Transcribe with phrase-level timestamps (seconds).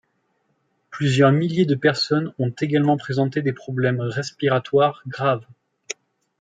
[0.89, 5.45] Plusieurs milliers de personnes ont également présenté des problèmes respiratoires graves.